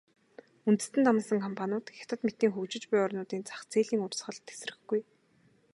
[0.67, 5.01] Үндэстэн дамнасан компаниуд Хятад мэтийн хөгжиж буй орнуудын зах зээлийн урсгалд тэсэхгүй.